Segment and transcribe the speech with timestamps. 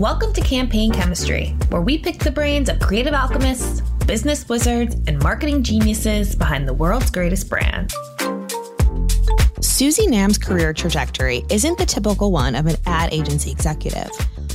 [0.00, 5.22] Welcome to Campaign Chemistry, where we pick the brains of creative alchemists, business wizards, and
[5.22, 7.94] marketing geniuses behind the world's greatest brands.
[9.60, 14.08] Susie Nam's career trajectory isn't the typical one of an ad agency executive.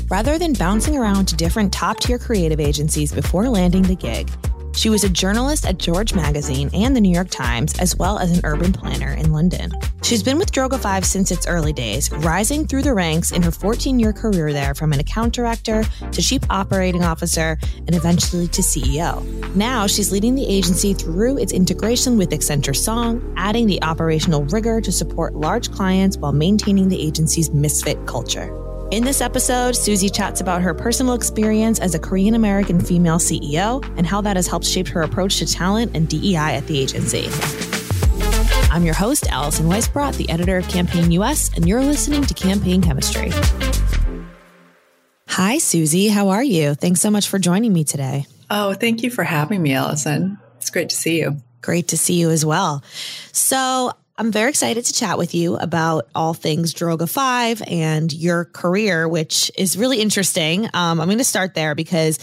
[0.10, 4.32] Rather than bouncing around to different top tier creative agencies before landing the gig,
[4.76, 8.32] she was a journalist at George Magazine and the New York Times, as well as
[8.32, 9.72] an urban planner in London.
[10.04, 14.00] She's been with Droga5 since its early days, rising through the ranks in her 14
[14.00, 19.24] year career there from an account director to chief operating officer and eventually to CEO.
[19.56, 24.82] Now she's leading the agency through its integration with Accenture Song, adding the operational rigor
[24.82, 28.65] to support large clients while maintaining the agency's misfit culture.
[28.92, 33.84] In this episode, Susie chats about her personal experience as a Korean American female CEO
[33.98, 37.28] and how that has helped shape her approach to talent and DEI at the agency.
[38.72, 42.84] I'm your host, Allison Weisbrot, the editor of Campaign US, and you're listening to Campaign
[42.84, 43.32] Chemistry.
[45.30, 46.10] Hi, Susie.
[46.10, 46.76] How are you?
[46.76, 48.28] Thanks so much for joining me today.
[48.52, 50.38] Oh, thank you for having me, Allison.
[50.58, 51.38] It's great to see you.
[51.64, 52.84] Great to see you as well.
[53.32, 59.10] So, I'm very excited to chat with you about all things Droga5 and your career,
[59.10, 60.66] which is really interesting.
[60.74, 62.18] Um, I'm going to start there because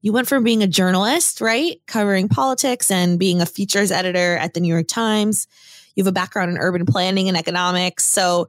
[0.00, 1.80] you went from being a journalist, right?
[1.86, 5.46] Covering politics and being a features editor at the New York Times.
[5.94, 8.04] You have a background in urban planning and economics.
[8.04, 8.48] So,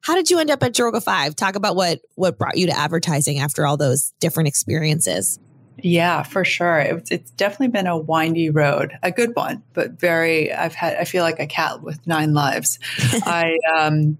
[0.00, 1.36] how did you end up at Droga5?
[1.36, 5.38] Talk about what what brought you to advertising after all those different experiences.
[5.82, 6.78] Yeah, for sure.
[6.78, 11.04] It's, it's definitely been a windy road, a good one, but very, I've had, I
[11.04, 12.78] feel like a cat with nine lives.
[13.24, 14.16] I, um,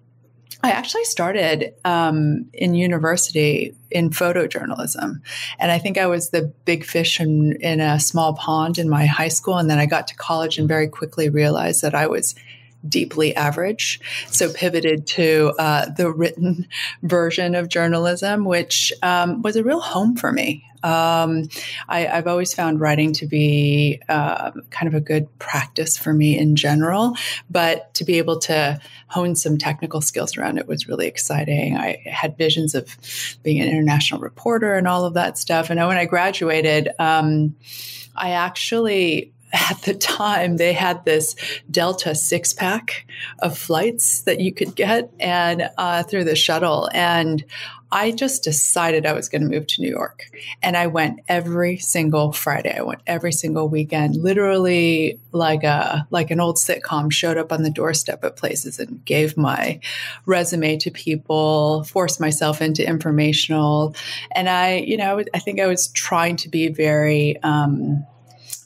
[0.65, 5.21] I actually started um, in university in photojournalism.
[5.59, 9.07] And I think I was the big fish in, in a small pond in my
[9.07, 9.59] high school.
[9.59, 12.35] And then I got to college and very quickly realized that I was
[12.89, 14.01] deeply average.
[14.29, 16.67] So pivoted to uh, the written
[17.03, 20.65] version of journalism, which um, was a real home for me.
[20.83, 21.49] Um,
[21.89, 26.39] I, have always found writing to be uh, kind of a good practice for me
[26.39, 27.17] in general,
[27.51, 31.77] but to be able to hone some technical skills around it was really exciting.
[31.77, 32.97] I had visions of
[33.43, 35.71] being an international reporter and all of that stuff.
[35.71, 37.55] And when I graduated, um,
[38.17, 41.37] I actually at the time they had this
[41.71, 43.07] delta six pack
[43.41, 47.45] of flights that you could get and uh, through the shuttle and
[47.93, 50.25] i just decided i was going to move to new york.
[50.63, 52.77] And i went every single friday.
[52.77, 54.17] I went every single weekend.
[54.17, 59.05] Literally like a like an old sitcom showed up on the doorstep at places and
[59.05, 59.81] gave my
[60.27, 63.95] resume to people forced myself into informational.
[64.35, 68.07] And i you know i think i was trying to be very um,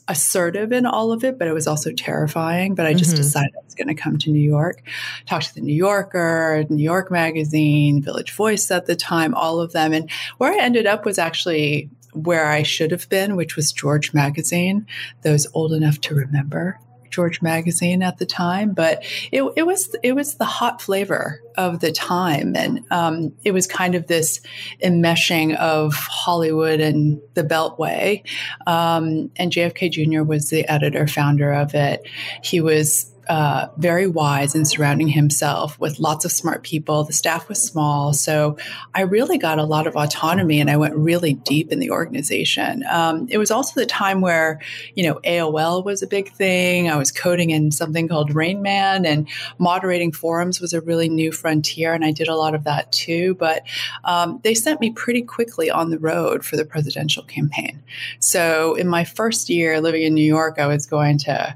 [0.07, 2.75] assertive in all of it, but it was also terrifying.
[2.75, 3.17] But I just mm-hmm.
[3.17, 4.81] decided I was going to come to New York,
[5.25, 9.73] talk to the New Yorker, New York Magazine, Village Voice at the time, all of
[9.73, 9.93] them.
[9.93, 14.13] And where I ended up was actually where I should have been, which was George
[14.13, 14.87] Magazine,
[15.21, 16.79] those old enough to remember.
[17.09, 21.79] George magazine at the time, but it, it was it was the hot flavor of
[21.79, 24.41] the time, and um, it was kind of this
[24.83, 28.23] enmeshing of Hollywood and the Beltway.
[28.65, 30.23] Um, and JFK Jr.
[30.23, 32.07] was the editor founder of it.
[32.43, 37.03] He was uh, very wise in surrounding himself with lots of smart people.
[37.03, 38.57] The staff was small, so
[38.93, 42.83] I really got a lot of autonomy, and I went really deep in the organization.
[42.89, 44.61] Um, it was also the time where
[44.95, 46.89] you know AOL was a big thing.
[46.89, 49.27] I was coding in something called Rain Man, and
[49.57, 53.35] moderating forums was a really new frontier, and I did a lot of that too.
[53.35, 53.63] But
[54.03, 57.81] um, they sent me pretty quickly on the road for the presidential campaign.
[58.19, 61.55] So in my first year living in New York, I was going to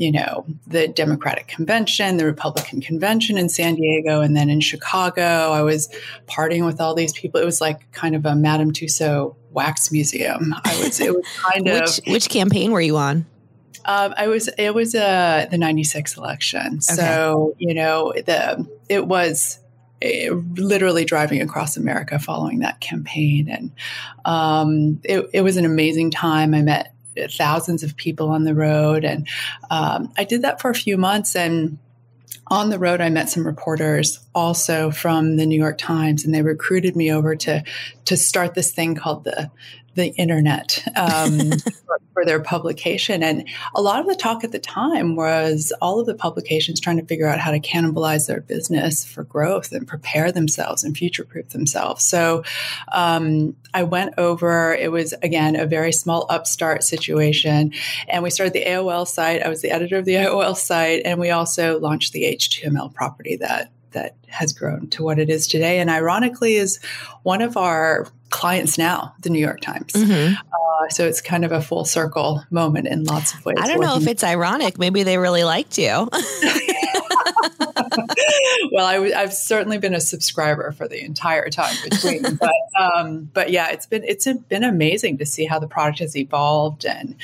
[0.00, 5.22] you know, the Democratic convention, the Republican convention in San Diego, and then in Chicago.
[5.52, 5.94] I was
[6.26, 7.38] partying with all these people.
[7.38, 10.54] It was like kind of a Madame Tussauds wax museum.
[10.64, 11.80] I was, it was kind of.
[11.80, 13.26] which, which campaign were you on?
[13.84, 16.66] Um, I was, it was uh, the 96 election.
[16.66, 16.80] Okay.
[16.80, 19.58] So, you know, the, it was,
[20.00, 23.50] eh, literally driving across America following that campaign.
[23.50, 23.72] And
[24.24, 26.54] um, it, it, was an amazing time.
[26.54, 26.94] I met
[27.28, 29.04] thousands of people on the road.
[29.04, 29.26] And
[29.70, 31.36] um, I did that for a few months.
[31.36, 31.78] And
[32.46, 36.42] on the road, I met some reporters also from the New York Times, and they
[36.42, 37.62] recruited me over to
[38.06, 39.50] to start this thing called the
[39.94, 41.50] the internet um,
[42.14, 43.22] for, their publication.
[43.22, 46.98] And a lot of the talk at the time was all of the publications trying
[46.98, 51.24] to figure out how to cannibalize their business for growth and prepare themselves and future
[51.24, 52.04] proof themselves.
[52.04, 52.44] So
[52.92, 57.72] um, I went over, it was again a very small upstart situation.
[58.06, 59.42] And we started the AOL site.
[59.42, 61.02] I was the editor of the AOL site.
[61.06, 65.46] And we also launched the HTML property that that has grown to what it is
[65.46, 66.78] today and ironically is
[67.22, 69.92] one of our clients now, the New York Times.
[69.92, 70.34] Mm-hmm.
[70.34, 73.56] Uh, so it's kind of a full circle moment in lots of ways.
[73.60, 74.78] I don't know if it's ironic.
[74.78, 76.08] Maybe they really liked you.
[78.72, 83.50] well, I, have certainly been a subscriber for the entire time between, but um, but
[83.50, 87.16] yeah, it's been it's been amazing to see how the product has evolved, and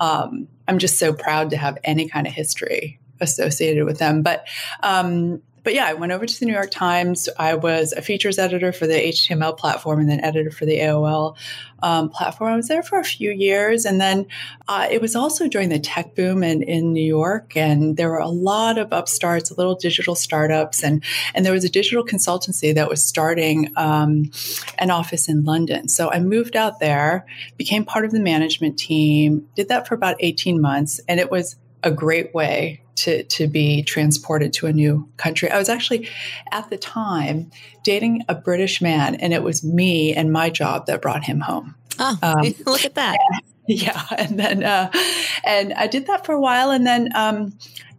[0.00, 4.22] um, I'm just so proud to have any kind of history associated with them.
[4.22, 4.46] But
[4.82, 7.28] um, but yeah, I went over to the New York Times.
[7.38, 11.36] I was a features editor for the HTML platform and then editor for the AOL
[11.82, 12.52] um, platform.
[12.52, 13.84] I was there for a few years.
[13.84, 14.26] And then
[14.68, 17.56] uh, it was also during the tech boom in, in New York.
[17.56, 20.82] And there were a lot of upstarts, little digital startups.
[20.82, 21.04] And,
[21.34, 24.30] and there was a digital consultancy that was starting um,
[24.78, 25.88] an office in London.
[25.88, 27.26] So I moved out there,
[27.56, 31.00] became part of the management team, did that for about 18 months.
[31.08, 35.50] And it was a great way to, to be transported to a new country.
[35.50, 36.08] I was actually
[36.50, 37.50] at the time
[37.82, 41.74] dating a British man, and it was me and my job that brought him home.
[41.98, 43.18] Oh, um, look at that.
[43.68, 44.02] Yeah.
[44.18, 44.90] And then, uh,
[45.44, 46.72] and I did that for a while.
[46.72, 47.56] And then, um,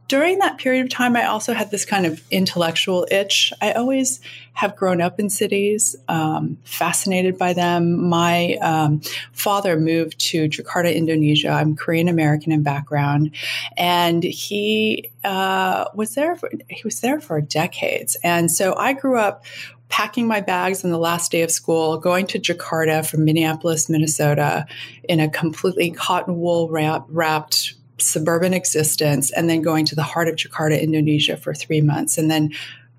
[0.08, 3.54] during that period of time, I also had this kind of intellectual itch.
[3.62, 4.20] I always
[4.54, 8.10] have grown up in cities, um, fascinated by them.
[8.10, 9.02] My um,
[9.32, 11.50] father moved to Jakarta, Indonesia.
[11.50, 13.32] I'm Korean American in background,
[13.78, 16.36] and he uh, was there.
[16.36, 19.46] For, he was there for decades, and so I grew up
[19.90, 24.66] packing my bags on the last day of school, going to Jakarta from Minneapolis, Minnesota,
[25.08, 30.28] in a completely cotton wool wrap, wrapped suburban existence and then going to the heart
[30.28, 32.52] of Jakarta, Indonesia for three months and then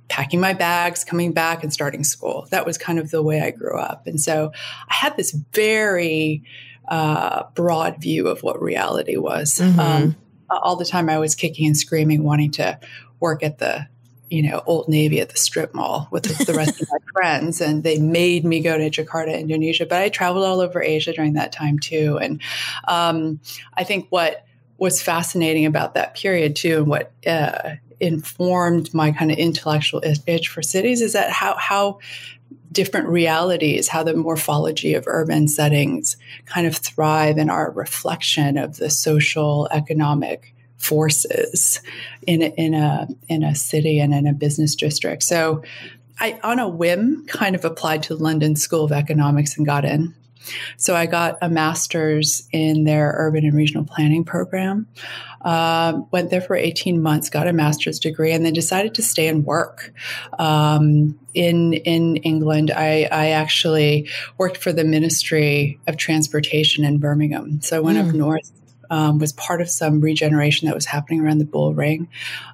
[0.09, 2.47] packing my bags, coming back and starting school.
[2.51, 4.07] That was kind of the way I grew up.
[4.07, 4.53] And so
[4.89, 6.45] I had this very
[6.89, 9.55] uh, broad view of what reality was.
[9.55, 9.81] Mm-hmm.
[9.81, 10.17] Um,
[10.51, 12.79] all the time I was kicking and screaming, wanting to
[13.19, 13.89] work at the
[14.31, 17.61] you know, Old Navy at the strip mall with the, the rest of my friends.
[17.61, 19.87] And they made me go to Jakarta, Indonesia.
[19.87, 22.19] But I traveled all over Asia during that time too.
[22.21, 22.41] And
[22.89, 23.39] um,
[23.75, 24.45] I think what
[24.79, 30.49] was fascinating about that period too, and what uh, informed my kind of intellectual itch
[30.49, 31.99] for cities is that how how
[32.75, 38.59] different realities, how the morphology of urban settings kind of thrive and are a reflection
[38.59, 41.81] of the social, economic forces
[42.27, 45.23] in a, in a in a city and in a business district.
[45.23, 45.63] So,
[46.21, 50.15] I on a whim kind of applied to London School of Economics and got in.
[50.77, 54.87] So I got a master's in their urban and regional planning program.
[55.41, 59.29] Uh, went there for 18 months, got a master's degree, and then decided to stay
[59.29, 59.93] and work.
[60.39, 64.09] Um, in in England, I, I, actually
[64.39, 67.61] worked for the Ministry of Transportation in Birmingham.
[67.61, 68.09] So I went mm.
[68.09, 68.51] up north
[68.95, 72.09] um, was part of some regeneration that was happening around the bull ring.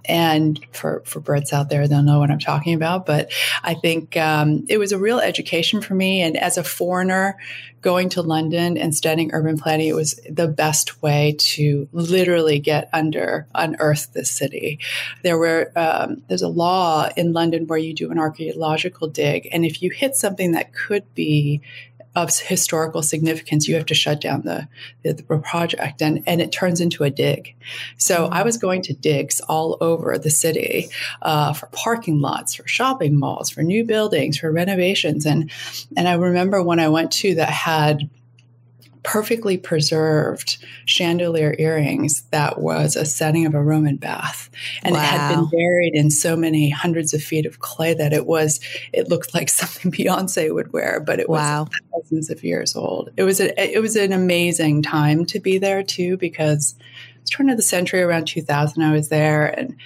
[0.06, 3.04] And for, for Brits out there, they'll know what I'm talking about.
[3.04, 3.31] But
[3.62, 6.22] I think um, it was a real education for me.
[6.22, 7.37] And as a foreigner,
[7.82, 12.88] going to London and studying urban planning, it was the best way to literally get
[12.94, 14.78] under, unearth the city.
[15.22, 19.46] There were, um, there's a law in London where you do an archaeological dig.
[19.52, 21.60] And if you hit something that could be
[22.16, 24.66] of historical significance, you have to shut down the,
[25.04, 27.54] the, the, project and, and it turns into a dig.
[27.98, 28.34] So mm-hmm.
[28.34, 30.88] I was going to digs all over the city
[31.22, 35.24] uh, for parking lots, for shopping malls, for new buildings, for renovations.
[35.24, 35.50] And,
[35.96, 38.10] and I remember when I went to that had
[39.02, 44.50] perfectly preserved chandelier earrings that was a setting of a Roman bath.
[44.82, 45.00] And wow.
[45.00, 48.60] it had been buried in so many hundreds of feet of clay that it was,
[48.92, 53.10] it looked like something Beyonce would wear, but it was thousands of years old.
[53.16, 56.74] It was, a, it was an amazing time to be there too, because
[57.22, 59.76] it's turn of the century around 2000, I was there and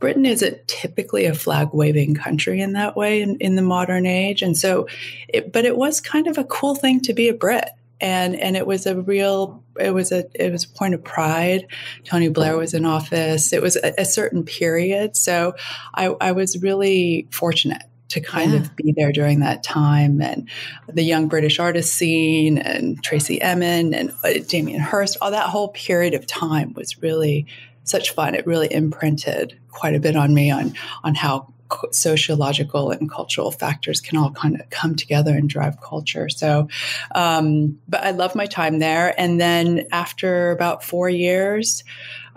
[0.00, 4.42] Britain isn't typically a flag waving country in that way in, in the modern age.
[4.42, 4.88] And so,
[5.28, 7.70] it, but it was kind of a cool thing to be a Brit
[8.02, 11.66] and and it was a real it was a it was a point of pride.
[12.04, 13.52] Tony Blair was in office.
[13.52, 15.54] It was a, a certain period, so
[15.94, 18.58] I, I was really fortunate to kind yeah.
[18.58, 20.46] of be there during that time and
[20.92, 25.68] the young British artist scene and Tracey Emin and uh, Damien Hirst, all that whole
[25.68, 27.46] period of time was really
[27.84, 28.34] such fun.
[28.34, 31.54] It really imprinted quite a bit on me on on how
[31.90, 36.28] sociological and cultural factors can all kind of come together and drive culture.
[36.28, 36.68] So,
[37.14, 39.14] um, but I love my time there.
[39.18, 41.84] And then after about four years,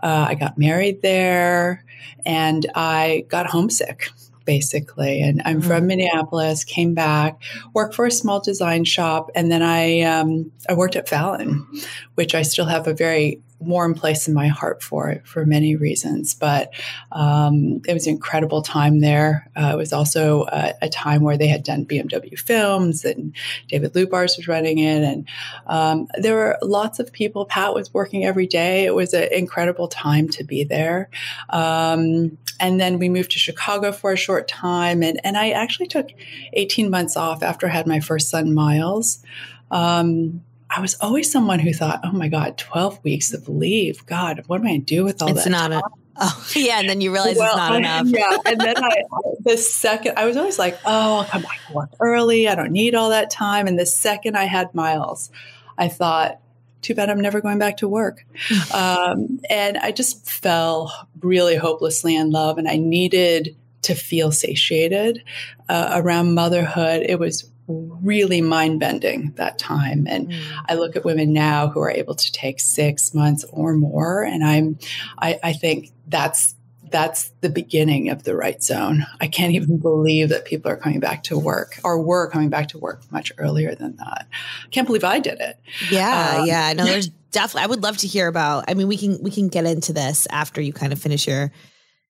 [0.02, 1.84] uh, I got married there
[2.26, 4.10] and I got homesick
[4.46, 5.22] basically.
[5.22, 5.68] And I'm mm-hmm.
[5.68, 7.42] from Minneapolis, came back,
[7.74, 11.68] worked for a small design shop, and then I um, I worked at Fallon,
[12.14, 15.76] which I still have a very warm place in my heart for it for many
[15.76, 16.34] reasons.
[16.34, 16.74] But
[17.12, 19.50] um, it was an incredible time there.
[19.56, 23.34] Uh, it was also a, a, time where they had done BMW films and
[23.68, 25.04] David Lubars was running it.
[25.04, 25.28] And
[25.68, 27.46] um, there were lots of people.
[27.46, 28.86] Pat was working every day.
[28.86, 31.10] It was an incredible time to be there.
[31.50, 35.02] Um, and then we moved to Chicago for a short time.
[35.04, 36.12] And, and I actually took
[36.54, 39.24] 18 months off after I had my first son, Miles.
[39.72, 44.06] Um, I was always someone who thought, oh my God, 12 weeks of leave.
[44.06, 45.48] God, what am I going to do with all it's that?
[45.48, 45.82] It's not time?
[45.84, 45.90] a,
[46.22, 46.80] oh, yeah.
[46.80, 48.08] And then you realize well, it's not I, enough.
[48.08, 48.38] yeah.
[48.46, 49.04] And then I,
[49.42, 52.48] the second, I was always like, oh, I'll come back to work early.
[52.48, 53.68] I don't need all that time.
[53.68, 55.30] And the second I had Miles,
[55.78, 56.40] I thought,
[56.82, 58.26] too bad I'm never going back to work.
[58.74, 65.24] um, and I just fell really hopelessly in love and I needed to feel satiated
[65.70, 67.04] uh, around motherhood.
[67.08, 70.06] It was really mind bending that time.
[70.08, 70.42] And mm.
[70.68, 74.24] I look at women now who are able to take six months or more.
[74.24, 74.78] And I'm,
[75.20, 76.56] I, I think that's,
[76.92, 79.06] that's the beginning of the right zone.
[79.20, 82.70] I can't even believe that people are coming back to work or were coming back
[82.70, 84.28] to work much earlier than that.
[84.70, 85.60] Can't believe I did it.
[85.90, 86.38] Yeah.
[86.40, 86.74] Um, yeah.
[86.74, 89.48] No, there's definitely, I would love to hear about, I mean, we can, we can
[89.48, 91.52] get into this after you kind of finish your,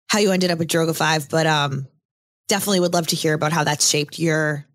[0.08, 1.86] how you ended up with Droga 5, but, um,
[2.48, 4.66] definitely would love to hear about how that shaped your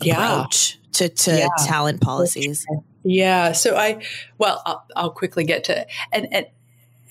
[0.00, 0.46] yeah.
[0.92, 1.48] to, to yeah.
[1.66, 2.66] talent policies.
[3.02, 3.52] Yeah.
[3.52, 4.02] So I,
[4.38, 6.46] well, I'll, I'll quickly get to, and, and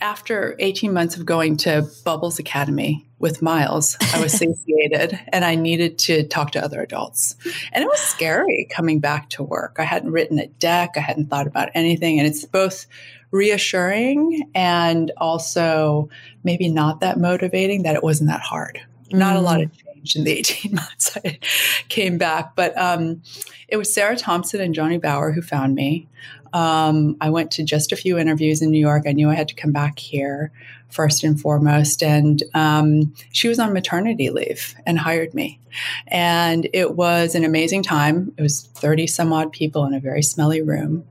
[0.02, 5.56] after 18 months of going to Bubbles Academy with Miles, I was satiated and I
[5.56, 7.36] needed to talk to other adults.
[7.72, 9.78] And it was scary coming back to work.
[9.80, 12.20] I hadn't written a deck, I hadn't thought about anything.
[12.20, 12.88] And it's both
[13.32, 16.10] reassuring and also
[16.44, 18.80] maybe not that motivating that it wasn't that hard.
[19.12, 19.66] Not a lot mm.
[19.66, 21.40] of in the 18 months I
[21.88, 22.56] came back.
[22.56, 23.22] But um,
[23.68, 26.08] it was Sarah Thompson and Jonny Bauer who found me.
[26.54, 29.04] Um, I went to just a few interviews in New York.
[29.08, 30.52] I knew I had to come back here
[30.90, 32.02] first and foremost.
[32.02, 35.60] And um, she was on maternity leave and hired me.
[36.08, 38.34] And it was an amazing time.
[38.38, 41.04] It was 30 some odd people in a very smelly room.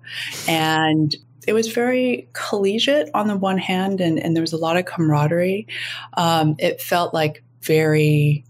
[0.48, 1.14] And
[1.46, 4.86] it was very collegiate on the one hand, and, and there was a lot of
[4.86, 5.66] camaraderie.
[6.14, 8.44] Um, it felt like very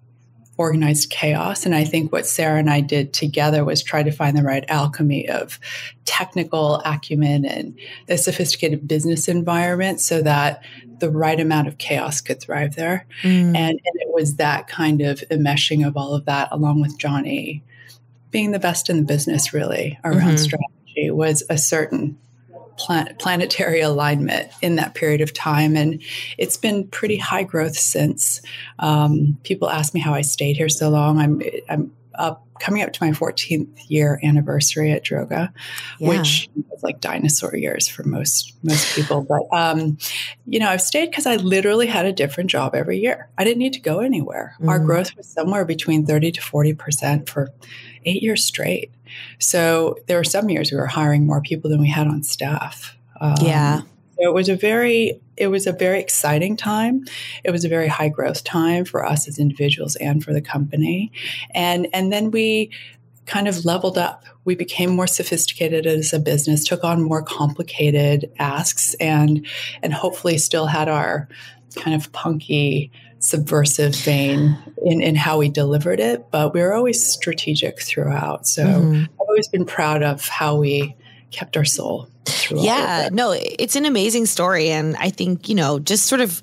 [0.57, 1.67] organized chaos.
[1.67, 4.65] And I think what Sarah and I did together was try to find the right
[4.69, 5.59] alchemy of
[6.05, 10.63] technical acumen and the sophisticated business environment so that
[10.99, 13.07] the right amount of chaos could thrive there.
[13.23, 13.57] Mm.
[13.57, 17.63] And, and it was that kind of enmeshing of all of that, along with Jonny
[18.31, 20.37] being the best in the business, really, around mm-hmm.
[20.37, 22.19] strategy, was a certain
[22.77, 25.77] plan- planetary alignment in that period of time.
[25.77, 26.03] And
[26.39, 28.41] it's been pretty high growth since.
[28.79, 31.19] Um, people ask me how I stayed here so long.
[31.19, 35.53] I'm, I'm up coming up to my 14th year anniversary at Droga,
[35.99, 36.09] yeah.
[36.09, 39.23] which is like dinosaur years for most most people.
[39.23, 39.99] But um,
[40.47, 43.29] you know, I've stayed because I literally had a different job every year.
[43.39, 44.57] I didn't need to go anywhere.
[44.61, 44.69] Mm.
[44.69, 47.51] Our growth was somewhere between 30 to 40 percent for
[48.05, 48.93] eight years straight.
[49.39, 52.97] So there were some years we were hiring more people than we had on staff.
[53.21, 53.81] Um, yeah.
[53.81, 57.05] So it was a very it was a very exciting time.
[57.43, 61.11] It was a very high growth time for us as individuals and for the company.
[61.51, 62.71] And and then we
[63.27, 64.25] kind of leveled up.
[64.45, 69.47] We became more sophisticated as a business, took on more complicated asks and
[69.83, 71.29] and hopefully still had our
[71.77, 72.93] kind of punky
[73.25, 74.55] subversive vein
[74.85, 78.47] in, in how we delivered it, but we were always strategic throughout.
[78.47, 79.05] So mm-hmm.
[79.05, 80.95] I've always been proud of how we
[81.31, 82.07] kept our soul.
[82.51, 84.69] Yeah, no, it's an amazing story.
[84.69, 86.43] And I think, you know, just sort of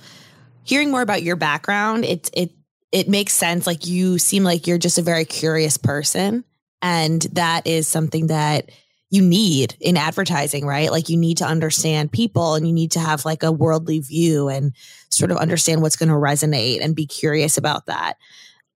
[0.64, 2.52] hearing more about your background, it, it,
[2.92, 3.68] it makes sense.
[3.68, 6.44] Like you seem like you're just a very curious person.
[6.82, 8.72] And that is something that
[9.12, 10.90] you need in advertising, right?
[10.90, 14.48] Like you need to understand people and you need to have like a worldly view
[14.48, 14.74] and
[15.10, 18.14] sort of understand what's going to resonate and be curious about that.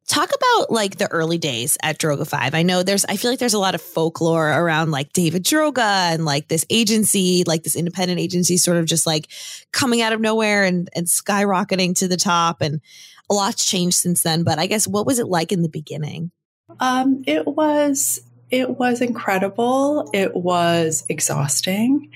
[0.10, 2.54] Talk about like the early days at Droga5.
[2.54, 6.13] I know there's, I feel like there's a lot of folklore around like David Droga
[6.13, 9.30] and like this agency, like this independent agency sort of just like
[9.72, 12.62] coming out of nowhere and, and skyrocketing to the top.
[12.62, 12.82] And
[13.30, 14.44] a lot's changed since then.
[14.44, 16.32] But I guess what was it like in the beginning?
[16.80, 18.20] Um, it was
[18.52, 20.10] it was incredible.
[20.14, 22.10] It was exhausting.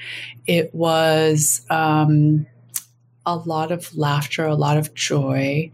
[0.46, 2.46] It was um,
[3.26, 5.72] a lot of laughter, a lot of joy.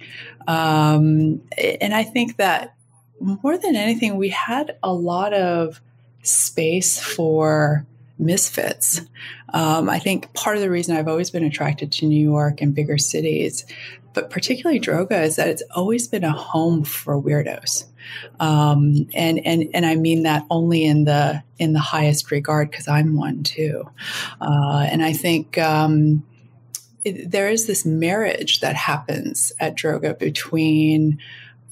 [0.48, 2.76] Um, and I think that
[3.20, 5.82] more than anything, we had a lot of
[6.22, 7.86] space for
[8.18, 9.02] misfits.
[9.54, 12.74] Um, I think part of the reason I've always been attracted to New York and
[12.74, 13.66] bigger cities
[14.16, 17.84] but particularly Droga, is that it's always been a home for weirdos.
[18.40, 22.88] Um, and and and I mean that only in the in the highest regard because
[22.88, 23.84] I'm one too,
[24.42, 26.24] uh, and I think um,
[27.04, 31.20] it, there is this marriage that happens at Droga between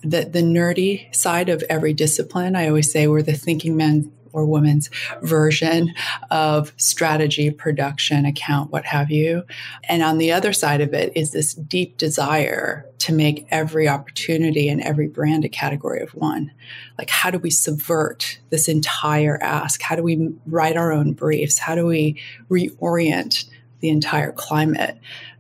[0.01, 2.55] the the nerdy side of every discipline.
[2.55, 4.90] I always say we're the thinking men or woman's
[5.22, 5.94] version
[6.32, 9.44] of strategy, production, account, what have you.
[9.86, 14.70] And on the other side of it is this deep desire to make every opportunity
[14.70, 16.52] and every brand a category of one.
[16.98, 19.82] Like, how do we subvert this entire ask?
[19.82, 21.60] How do we write our own briefs?
[21.60, 23.46] How do we reorient
[23.82, 24.98] the entire climate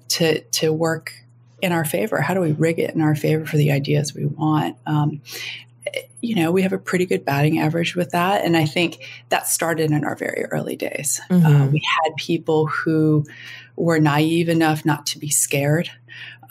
[0.09, 1.13] to, to work
[1.61, 2.19] in our favor?
[2.19, 4.77] How do we rig it in our favor for the ideas we want?
[4.85, 5.21] Um,
[6.21, 8.43] you know, we have a pretty good batting average with that.
[8.45, 11.21] And I think that started in our very early days.
[11.29, 11.45] Mm-hmm.
[11.45, 13.25] Uh, we had people who
[13.75, 15.89] were naive enough not to be scared.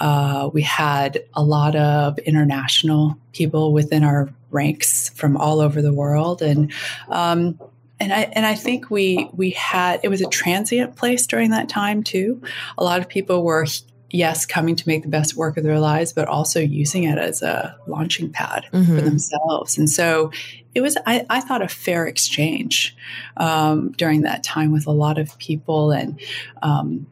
[0.01, 5.93] Uh, we had a lot of international people within our ranks from all over the
[5.93, 6.43] world.
[6.43, 6.73] And,
[7.09, 7.59] um,
[8.01, 11.69] and I and I think we we had it was a transient place during that
[11.69, 12.43] time too.
[12.77, 13.65] A lot of people were
[14.13, 17.43] yes, coming to make the best work of their lives, but also using it as
[17.43, 18.95] a launching pad mm-hmm.
[18.95, 19.79] for themselves.
[19.79, 20.31] And so
[20.75, 22.95] it was, I, I thought, a fair exchange
[23.39, 25.91] um, during that time with a lot of people.
[25.91, 26.21] And
[26.63, 27.07] um,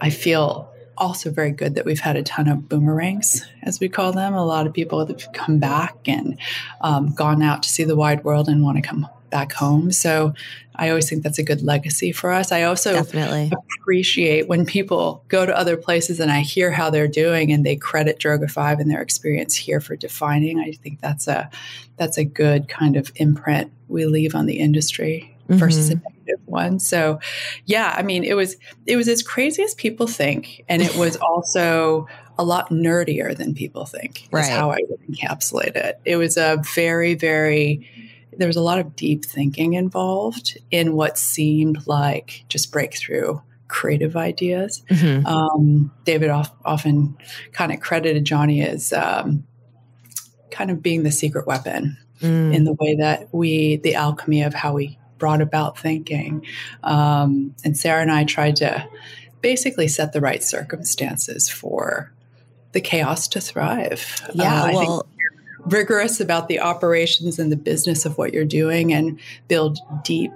[0.00, 4.12] I feel also very good that we've had a ton of boomerangs, as we call
[4.12, 4.34] them.
[4.34, 6.38] A lot of people that have come back and
[6.80, 9.90] um, gone out to see the wide world and want to come back home.
[9.90, 10.32] So
[10.76, 12.52] I always think that's a good legacy for us.
[12.52, 13.50] I also Definitely.
[13.80, 17.74] appreciate when people go to other places and I hear how they're doing and they
[17.74, 20.60] credit Droga5 and their experience here for defining.
[20.60, 21.50] I think that's a
[21.96, 25.58] that's a good kind of imprint we leave on the industry mm-hmm.
[25.58, 26.78] versus a negative one.
[26.78, 27.18] So
[27.66, 31.16] yeah, I mean it was it was as crazy as people think and it was
[31.30, 32.06] also
[32.38, 34.28] a lot nerdier than people think.
[34.30, 34.42] Right.
[34.42, 36.00] Is how I would encapsulate it.
[36.04, 37.88] It was a very, very
[38.38, 43.38] there was a lot of deep thinking involved in what seemed like just breakthrough
[43.68, 44.82] creative ideas.
[44.88, 45.26] Mm-hmm.
[45.26, 47.16] Um, David off, often
[47.52, 49.44] kind of credited Jonny as um,
[50.50, 52.54] kind of being the secret weapon mm.
[52.54, 56.44] in the way that we, the alchemy of how we brought about thinking.
[56.82, 58.88] Um, and Sarah and I tried to
[59.40, 62.12] basically set the right circumstances for
[62.72, 64.22] the chaos to thrive.
[64.34, 65.06] Yeah, uh, well,
[65.66, 70.32] rigorous about the operations and the business of what you're doing and build deep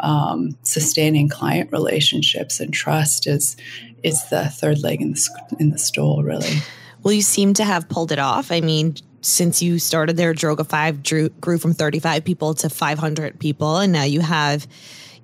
[0.00, 3.56] um, sustaining client relationships and trust is
[4.02, 6.58] is the third leg in the in the stool really.
[7.02, 8.52] Well you seem to have pulled it off.
[8.52, 13.40] I mean since you started there droga 5 drew, grew from 35 people to 500
[13.40, 13.78] people.
[13.78, 14.66] And now you have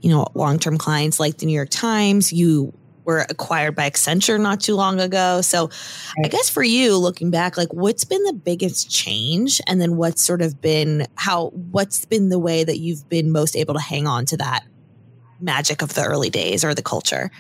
[0.00, 2.32] you know long-term clients like the new york times.
[2.32, 2.72] You
[3.04, 5.40] were acquired by Accenture not too long ago.
[5.40, 6.26] So right.
[6.26, 9.60] I guess for you looking back, like what's been the biggest change?
[9.66, 13.56] And then what's sort of been how, what's been the way that you've been most
[13.56, 14.64] able to hang on to that
[15.40, 17.30] magic of the early days or the culture?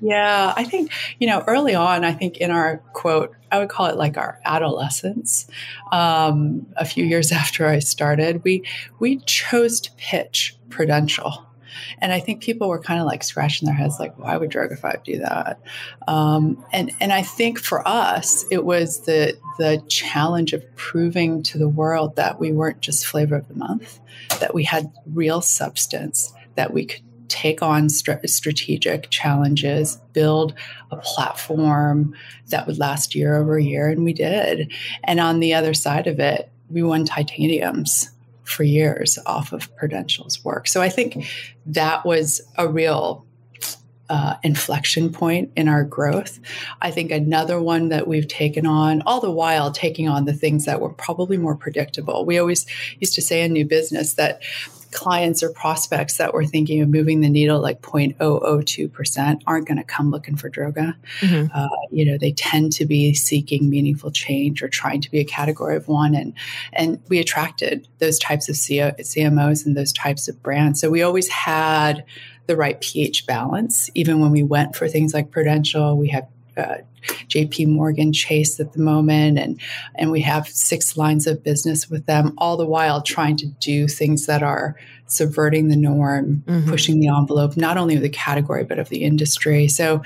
[0.00, 3.86] Yeah, I think, you know, early on, I think in our quote, I would call
[3.86, 5.48] it like our adolescence.
[5.90, 8.62] Um, a few years after I started, we
[8.98, 11.47] we chose to pitch Prudential
[12.00, 15.04] and I think people were kind of like scratching their heads, like, why would Droga5
[15.04, 15.60] do that?
[16.06, 21.58] Um, and, and I think for us, it was the, the challenge of proving to
[21.58, 24.00] the world that we weren't just flavor of the month,
[24.40, 30.54] that we had real substance, that we could take on st- strategic challenges, build
[30.90, 32.14] a platform
[32.48, 34.72] that would last year over year, and we did.
[35.04, 38.10] And on the other side of it, we won titaniums
[38.48, 40.68] for years off of Prudential's work.
[40.68, 41.26] So I think
[41.66, 43.24] that was a real
[44.10, 46.40] uh, inflection point in our growth.
[46.80, 50.64] I think another one that we've taken on, all the while taking on the things
[50.64, 52.24] that were probably more predictable.
[52.24, 52.64] We always
[53.00, 54.42] used to say in new business that
[54.90, 59.84] clients or prospects that were thinking of moving the needle like 0.002% aren't going to
[59.84, 60.94] come looking for droga.
[61.20, 61.46] Mm-hmm.
[61.54, 65.24] Uh, you know, they tend to be seeking meaningful change or trying to be a
[65.24, 66.14] category of one.
[66.14, 66.34] And,
[66.72, 70.80] and we attracted those types of CMOs and those types of brands.
[70.80, 72.04] So we always had
[72.46, 73.90] the right pH balance.
[73.94, 76.78] Even when we went for things like Prudential, we had uh,
[77.28, 79.60] JP Morgan Chase at the moment, and
[79.94, 83.88] and we have six lines of business with them, all the while trying to do
[83.88, 86.68] things that are subverting the norm, mm-hmm.
[86.68, 89.68] pushing the envelope, not only of the category but of the industry.
[89.68, 90.02] So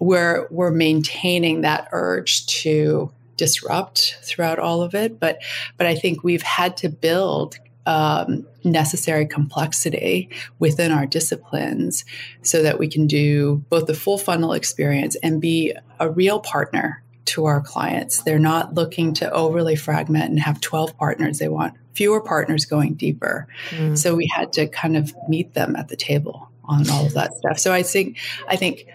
[0.00, 5.42] we're we're maintaining that urge to disrupt throughout all of it, but
[5.76, 12.04] but I think we've had to build um, necessary complexity within our disciplines
[12.42, 17.02] so that we can do both the full funnel experience and be a real partner
[17.26, 18.22] to our clients.
[18.22, 21.38] They're not looking to overly fragment and have 12 partners.
[21.38, 23.46] They want fewer partners going deeper.
[23.70, 23.96] Mm.
[23.96, 27.34] So we had to kind of meet them at the table on all of that
[27.34, 27.58] stuff.
[27.58, 28.86] So I think I think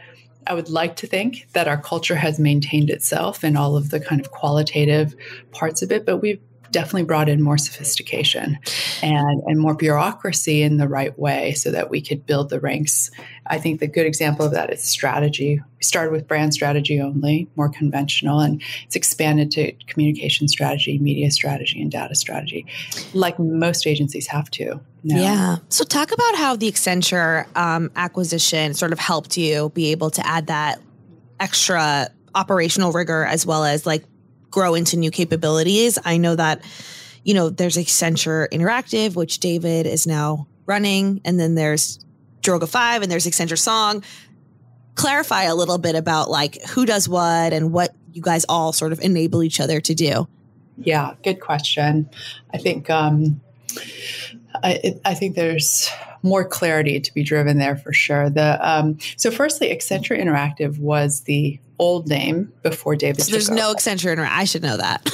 [0.47, 3.99] I would like to think that our culture has maintained itself in all of the
[3.99, 5.15] kind of qualitative
[5.51, 6.41] parts of it, but we've
[6.75, 8.59] definitely brought in more sophistication
[9.01, 13.09] and, and more bureaucracy in the right way so that we could build the ranks.
[13.47, 15.61] I think the good example of that is strategy.
[15.77, 21.31] We started with brand strategy only, more conventional, and it's expanded to communication strategy, media
[21.31, 22.65] strategy, and data strategy,
[23.13, 24.81] like most agencies have to.
[25.05, 25.21] Now.
[25.21, 25.55] Yeah.
[25.69, 30.27] So, talk about how the Accenture um, acquisition sort of helped you be able to
[30.27, 30.81] add that
[31.39, 34.03] extra operational rigor as well as like
[34.55, 35.99] grow into new capabilities.
[36.05, 36.61] I know that,
[37.25, 41.99] you know, there's Accenture Interactive, which David is now running, and then there's
[42.41, 44.01] Droga 5 and there's Accenture Song.
[44.95, 48.93] Clarify a little bit about like who does what and what you guys all sort
[48.93, 50.25] of enable each other to do.
[50.77, 52.09] Yeah, good question.
[52.53, 53.41] I think um,
[54.63, 55.89] I, I think there's
[56.23, 58.29] more clarity to be driven there for sure.
[58.29, 63.21] The um, so firstly, Accenture Interactive was the old name before David.
[63.21, 64.29] So there's no Accenture Interactive.
[64.31, 65.01] I should know that.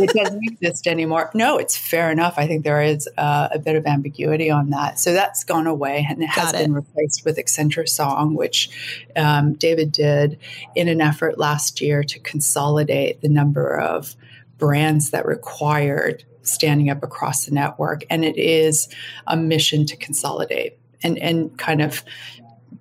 [0.00, 1.30] it doesn't exist anymore.
[1.34, 2.34] No, it's fair enough.
[2.36, 4.98] I think there is uh, a bit of ambiguity on that.
[4.98, 6.58] So that's gone away and it has it.
[6.58, 8.70] been replaced with Accenture Song, which
[9.16, 10.38] um, David did
[10.74, 14.14] in an effort last year to consolidate the number of
[14.58, 18.04] brands that required standing up across the network.
[18.10, 18.88] And it is
[19.26, 22.02] a mission to consolidate and, and kind of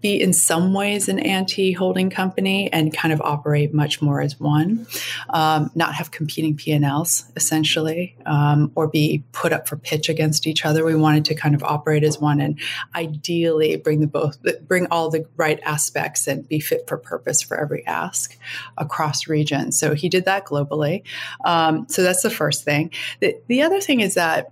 [0.04, 4.86] be in some ways an anti-holding company and kind of operate much more as one,
[5.30, 10.66] um, not have competing P&Ls essentially, um, or be put up for pitch against each
[10.66, 10.84] other.
[10.84, 12.60] We wanted to kind of operate as one and
[12.94, 14.38] ideally bring the both,
[14.68, 18.38] bring all the right aspects and be fit for purpose for every ask
[18.78, 19.80] across regions.
[19.80, 21.04] So he did that globally.
[21.46, 22.92] Um, so that's the first thing.
[23.22, 24.52] The, the other thing is that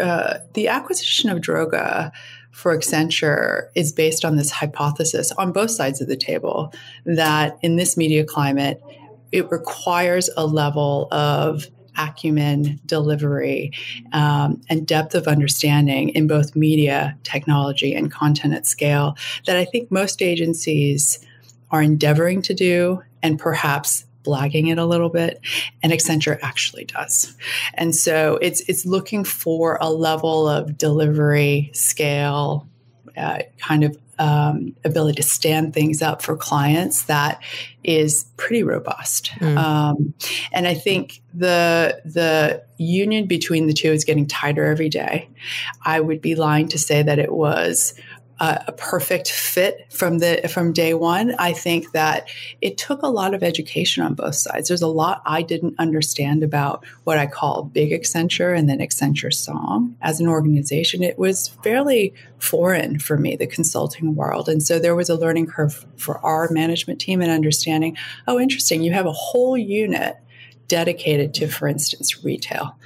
[0.00, 2.12] uh, the acquisition of Droga
[2.56, 6.72] for Accenture is based on this hypothesis on both sides of the table
[7.04, 8.82] that in this media climate,
[9.30, 11.66] it requires a level of
[11.98, 13.72] acumen, delivery,
[14.14, 19.14] um, and depth of understanding in both media, technology, and content at scale
[19.44, 21.18] that I think most agencies
[21.70, 25.40] are endeavoring to do and perhaps blagging it a little bit,
[25.82, 27.34] and Accenture actually does.
[27.74, 32.66] And so it's it's looking for a level of delivery, scale,
[33.16, 37.42] uh, kind of um, ability to stand things up for clients that
[37.84, 39.30] is pretty robust.
[39.40, 39.56] Mm.
[39.56, 40.14] Um,
[40.52, 45.28] and I think the the union between the two is getting tighter every day.
[45.84, 47.94] I would be lying to say that it was
[48.38, 51.34] a perfect fit from the from day one.
[51.38, 52.28] I think that
[52.60, 54.68] it took a lot of education on both sides.
[54.68, 59.32] There's a lot I didn't understand about what I call big Accenture and then Accenture
[59.32, 61.02] Song as an organization.
[61.02, 65.46] It was fairly foreign for me, the consulting world, and so there was a learning
[65.46, 67.96] curve for our management team and understanding.
[68.28, 68.82] Oh, interesting!
[68.82, 70.16] You have a whole unit
[70.68, 72.76] dedicated to, for instance, retail.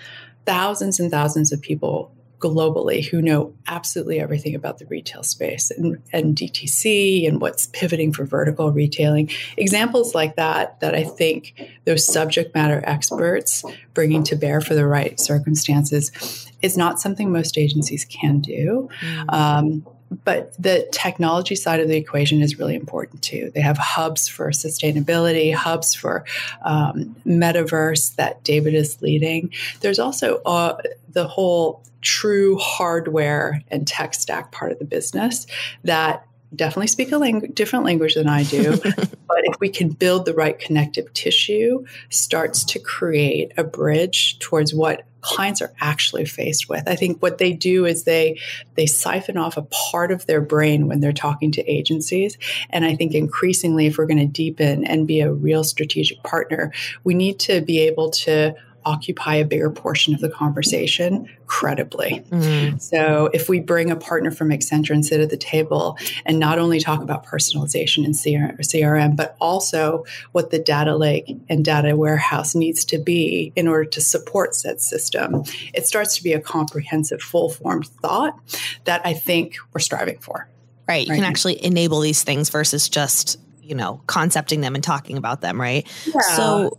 [0.46, 6.02] Thousands and thousands of people globally who know absolutely everything about the retail space and,
[6.12, 9.30] and DTC and what's pivoting for vertical retailing.
[9.56, 14.86] Examples like that, that I think those subject matter experts bringing to bear for the
[14.86, 18.88] right circumstances is not something most agencies can do.
[19.00, 19.32] Mm.
[19.32, 19.86] Um,
[20.24, 23.50] but the technology side of the equation is really important too.
[23.54, 26.24] They have hubs for sustainability, hubs for
[26.62, 29.52] um, metaverse that David is leading.
[29.80, 30.76] There's also uh,
[31.12, 35.46] the whole true hardware and tech stack part of the business
[35.84, 38.76] that definitely speak a lang- different language than I do.
[38.82, 44.74] but if we can build the right connective tissue, starts to create a bridge towards
[44.74, 46.88] what clients are actually faced with.
[46.88, 48.40] I think what they do is they
[48.74, 52.38] they siphon off a part of their brain when they're talking to agencies.
[52.70, 56.72] And I think increasingly, if we're going to deepen and be a real strategic partner,
[57.04, 58.54] we need to be able to
[58.84, 62.24] occupy a bigger portion of the conversation credibly.
[62.30, 62.78] Mm-hmm.
[62.78, 66.58] So if we bring a partner from Accenture and sit at the table and not
[66.58, 72.54] only talk about personalization and CRM, but also what the data lake and data warehouse
[72.54, 75.42] needs to be in order to support said system,
[75.74, 78.38] it starts to be a comprehensive, full formed thought
[78.84, 80.48] that I think we're striving for.
[80.88, 81.06] Right.
[81.06, 85.16] You right can actually enable these things versus just, you know, concepting them and talking
[85.16, 85.86] about them, right?
[86.06, 86.20] Yeah.
[86.34, 86.78] So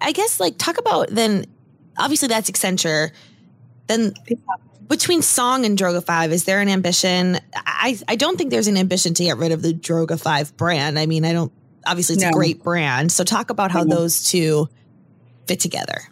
[0.00, 1.46] I guess like talk about then
[1.98, 3.10] obviously that's Accenture.
[3.86, 4.14] Then
[4.86, 7.38] between Song and Droga5, is there an ambition?
[7.54, 10.98] I, I don't think there's an ambition to get rid of the Droga5 brand.
[10.98, 11.52] I mean, I don't
[11.86, 12.30] obviously it's no.
[12.30, 13.12] a great brand.
[13.12, 13.90] So talk about how mm-hmm.
[13.90, 14.68] those two
[15.46, 16.02] fit together.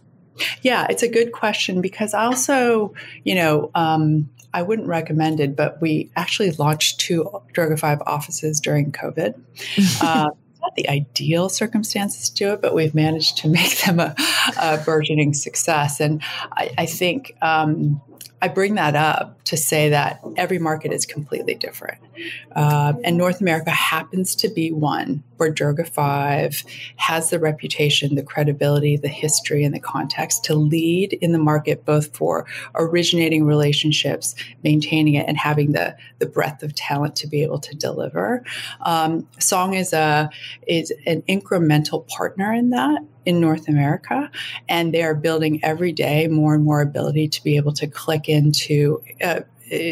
[0.63, 5.57] Yeah, it's a good question because I also, you know, um, I wouldn't recommend it,
[5.57, 9.35] but we actually launched two Droga 5 offices during COVID.
[10.03, 14.15] uh, not the ideal circumstances to do it, but we've managed to make them a,
[14.61, 16.01] a burgeoning success.
[16.01, 18.01] And I, I think um,
[18.41, 21.99] I bring that up to say that every market is completely different.
[22.55, 26.65] Uh, and North America happens to be one where Droga5
[26.97, 31.85] has the reputation, the credibility, the history, and the context to lead in the market,
[31.85, 37.43] both for originating relationships, maintaining it, and having the, the breadth of talent to be
[37.43, 38.45] able to deliver.
[38.83, 40.31] Um, Song is, a,
[40.67, 44.31] is an incremental partner in that in North America,
[44.69, 48.29] and they are building every day more and more ability to be able to click
[48.29, 49.41] into uh,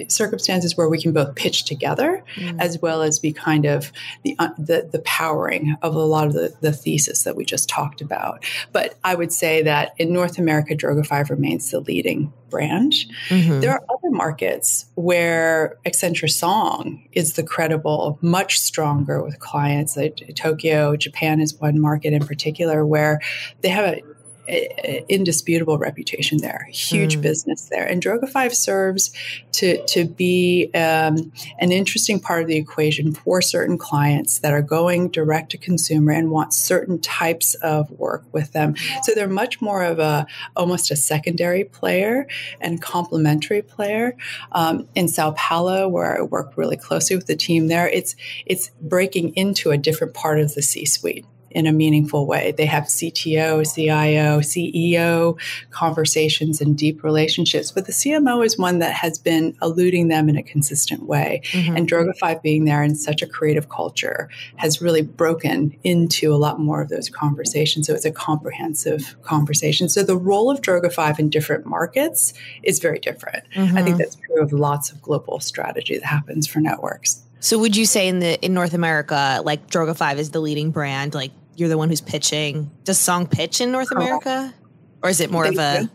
[0.09, 2.57] circumstances where we can both pitch together mm.
[2.61, 6.33] as well as be kind of the, uh, the, the powering of a lot of
[6.33, 8.45] the, the thesis that we just talked about.
[8.73, 12.95] But I would say that in North America, Droga5 remains the leading brand.
[13.29, 13.61] Mm-hmm.
[13.61, 19.97] There are other markets where Accenture Song is the credible, much stronger with clients.
[19.97, 23.21] Like Tokyo, Japan is one market in particular where
[23.63, 24.03] they have a
[24.49, 27.23] indisputable reputation there, huge mm.
[27.23, 27.85] business there.
[27.85, 29.13] And Droga5 serves
[29.53, 34.63] to, to be um, an interesting part of the equation for certain clients that are
[34.63, 38.75] going direct to consumer and want certain types of work with them.
[39.03, 42.27] So they're much more of a almost a secondary player
[42.61, 44.17] and complementary player.
[44.53, 48.71] Um, in Sao Paulo, where I work really closely with the team there, it's it's
[48.81, 51.25] breaking into a different part of the C-suite
[51.57, 52.53] in a meaningful way.
[52.53, 55.41] They have CTO, CIO, CEO
[55.71, 60.37] conversations and deep relationships, but the CMO is one that has been eluding them in
[60.37, 61.41] a consistent way.
[61.53, 61.77] Mm-hmm.
[61.77, 66.61] And Droga5 being there in such a creative culture has really broken into a lot
[66.61, 67.87] more of those conversations.
[67.87, 69.89] So it's a comprehensive conversation.
[69.89, 73.45] So the role of Droga5 in different markets is very different.
[73.55, 73.79] Mm-hmm.
[73.79, 73.99] I think mm-hmm.
[73.99, 77.23] that's true of lots of global strategy that happens for networks.
[77.41, 80.71] So would you say in the in North America, like Droga Five is the leading
[80.71, 82.71] brand, like you're the one who's pitching?
[82.85, 84.55] Does Song pitch in North America,
[85.03, 85.89] or is it more of a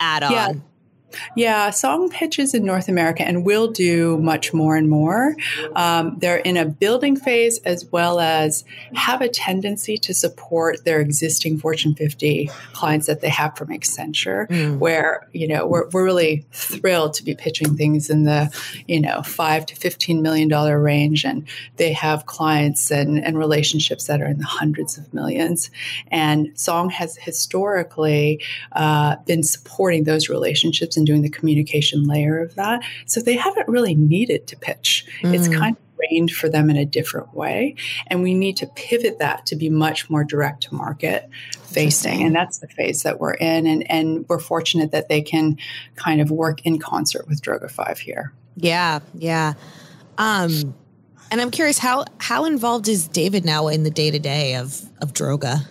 [0.00, 0.32] add on?
[0.32, 0.52] Yeah.
[1.36, 5.36] Yeah, song pitches in North America and will do much more and more.
[5.74, 11.00] Um, they're in a building phase as well as have a tendency to support their
[11.00, 14.78] existing Fortune 50 clients that they have from Accenture, mm.
[14.78, 18.50] where, you know, we're, we're really thrilled to be pitching things in the,
[18.86, 21.24] you know, five to $15 million range.
[21.24, 21.46] And
[21.76, 25.70] they have clients and, and relationships that are in the hundreds of millions.
[26.10, 32.54] And Song has historically uh, been supporting those relationships and doing the communication layer of
[32.54, 32.82] that.
[33.06, 35.04] So they haven't really needed to pitch.
[35.22, 35.34] Mm.
[35.34, 37.74] It's kind of trained for them in a different way.
[38.06, 41.28] And we need to pivot that to be much more direct to market
[41.64, 42.22] facing.
[42.22, 43.66] And that's the phase that we're in.
[43.66, 45.58] And, and we're fortunate that they can
[45.96, 48.32] kind of work in concert with Droga5 here.
[48.56, 49.54] Yeah, yeah.
[50.18, 50.74] Um,
[51.32, 54.82] and I'm curious how how involved is David now in the day to day of
[55.00, 55.66] of Droga?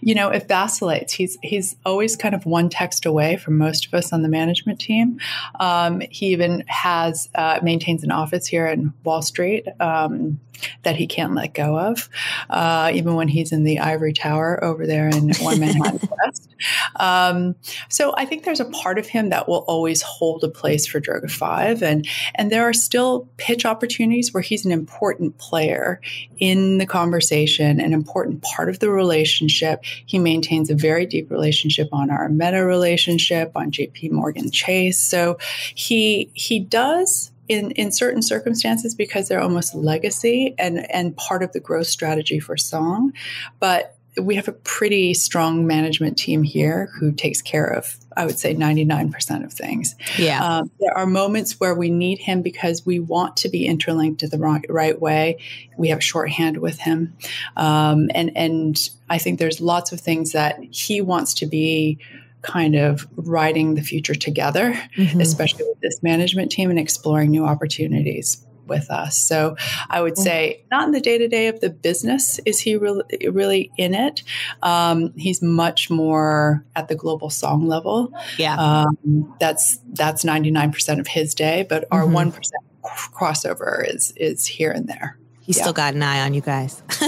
[0.00, 1.12] You know, it vacillates.
[1.12, 4.80] He's he's always kind of one text away from most of us on the management
[4.80, 5.20] team.
[5.58, 10.40] Um, he even has uh, maintains an office here in Wall Street um,
[10.82, 12.08] that he can't let go of,
[12.48, 16.54] uh, even when he's in the ivory tower over there in One Manhattan West.
[16.96, 17.54] Um,
[17.88, 21.00] so I think there's a part of him that will always hold a place for
[21.00, 26.00] Droga Five, and and there are still pitch opportunities where he's an important player
[26.38, 29.84] in the conversation, an important part of the relationship.
[30.06, 35.00] He maintains a very deep relationship on our Meta relationship, on JP Morgan Chase.
[35.00, 35.38] So
[35.74, 41.52] he he does in, in certain circumstances because they're almost legacy and, and part of
[41.52, 43.12] the growth strategy for Song.
[43.58, 48.38] But we have a pretty strong management team here who takes care of, I would
[48.38, 49.96] say, 99% of things.
[50.16, 50.44] Yeah.
[50.44, 54.30] Um, there are moments where we need him because we want to be interlinked in
[54.30, 55.38] the right, right way.
[55.76, 57.16] We have shorthand with him.
[57.56, 61.98] Um, and, and I think there's lots of things that he wants to be
[62.42, 65.20] kind of writing the future together, mm-hmm.
[65.20, 69.18] especially with this management team and exploring new opportunities with us.
[69.18, 69.56] So
[69.90, 73.02] I would say not in the day to day of the business is he really,
[73.28, 74.22] really in it.
[74.62, 78.14] Um, he's much more at the global song level.
[78.38, 82.12] Yeah, um, that's that's ninety nine percent of his day, but our mm-hmm.
[82.12, 83.14] one mm-hmm.
[83.14, 85.18] crossover is is here and there.
[85.40, 85.64] He's yeah.
[85.64, 86.80] still got an eye on you guys.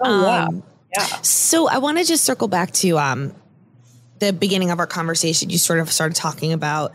[0.00, 0.46] oh wow.
[0.46, 0.62] Um,
[0.96, 1.04] yeah.
[1.22, 3.34] So I want to just circle back to um,
[4.18, 6.94] the beginning of our conversation, you sort of started talking about,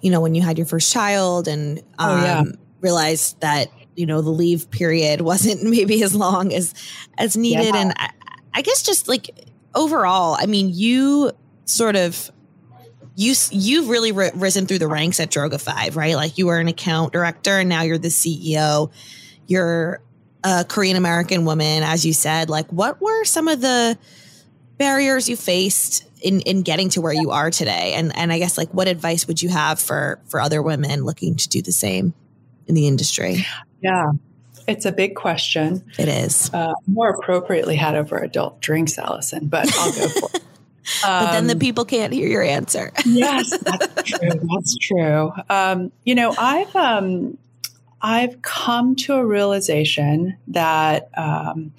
[0.00, 2.38] you know, when you had your first child and um, oh, yeah.
[2.38, 6.72] Um, realized that you know the leave period wasn't maybe as long as
[7.18, 7.80] as needed yeah.
[7.80, 8.10] and I,
[8.54, 9.30] I guess just like
[9.74, 11.32] overall i mean you
[11.64, 12.30] sort of
[13.16, 16.68] you you've really ri- risen through the ranks at Droga5 right like you were an
[16.68, 18.90] account director and now you're the ceo
[19.46, 20.00] you're
[20.44, 23.98] a korean american woman as you said like what were some of the
[24.78, 28.58] barriers you faced in in getting to where you are today and and i guess
[28.58, 32.14] like what advice would you have for for other women looking to do the same
[32.66, 33.46] in the industry
[33.82, 34.10] yeah
[34.68, 35.82] it's a big question.
[35.98, 36.52] It is.
[36.52, 40.42] Uh, more appropriately had over adult drinks, Allison, but I'll go for it.
[40.42, 40.42] Um,
[41.02, 42.92] but then the um, people can't hear your answer.
[43.06, 44.28] yes, that's true.
[44.28, 45.32] That's true.
[45.48, 47.38] Um, you know, I've um,
[48.02, 51.72] I've come to a realization that um,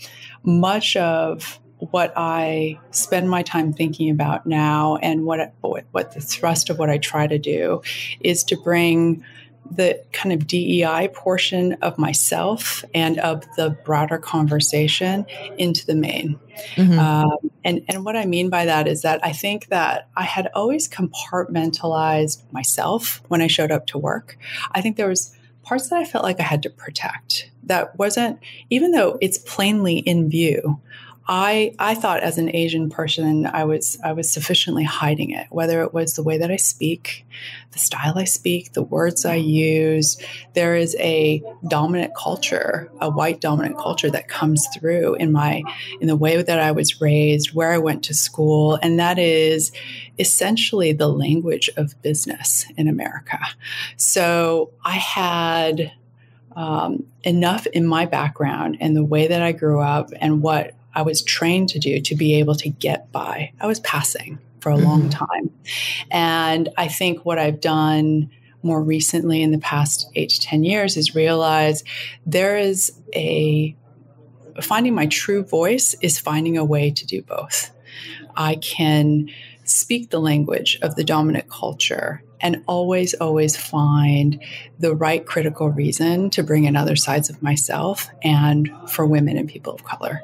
[0.44, 6.70] much of what I spend my time thinking about now, and what what the thrust
[6.70, 7.82] of what I try to do,
[8.20, 9.24] is to bring
[9.72, 15.26] the kind of DEI portion of myself and of the broader conversation
[15.58, 16.40] into the main.
[16.76, 17.00] Mm-hmm.
[17.00, 20.50] Um, and, and what I mean by that is that I think that I had
[20.56, 24.38] always compartmentalized myself when I showed up to work.
[24.72, 28.40] I think there was parts that I felt like I had to protect that wasn't,
[28.70, 30.82] even though it's plainly in view,
[31.32, 35.84] I I thought as an Asian person I was I was sufficiently hiding it, whether
[35.84, 37.24] it was the way that I speak,
[37.72, 40.18] the style I speak, the words I use.
[40.56, 45.62] There is a dominant culture, a white dominant culture that comes through in my
[46.02, 49.72] in the way that I was raised, where I went to school, and that is
[50.18, 53.40] essentially the language of business in America.
[53.98, 55.92] So I had
[56.56, 61.02] um, enough in my background and the way that I grew up and what I
[61.02, 63.54] was trained to do to be able to get by.
[63.62, 64.86] I was passing for a mm-hmm.
[64.86, 65.50] long time.
[66.12, 68.30] And I think what I've done
[68.64, 71.86] more recently in the past eight to 10 years is realize
[72.26, 73.78] there is a
[74.62, 77.72] finding my true voice is finding a way to do both.
[78.36, 79.30] I can
[79.70, 84.42] speak the language of the dominant culture and always, always find
[84.80, 89.50] the right critical reason to bring in other sides of myself and for women and
[89.50, 90.22] people of color.